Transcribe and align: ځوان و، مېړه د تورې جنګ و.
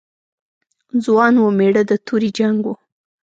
ځوان 1.03 1.33
و، 1.37 1.43
مېړه 1.57 1.83
د 1.89 1.91
تورې 2.05 2.29
جنګ 2.39 2.59
و. 2.67 2.73